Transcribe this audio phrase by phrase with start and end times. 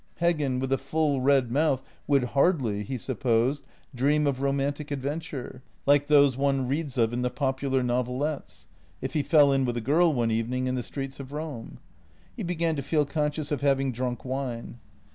[0.19, 3.61] Heggen with the full, red mouth would hardly— he supposed—
[3.93, 8.65] dream of romantic adventure, like those one reads of in the popular novelettes,
[8.99, 11.77] if he fell in with a girl one evening in the streets of Rome.
[12.35, 14.79] He began to feel conscious of having drunk wine.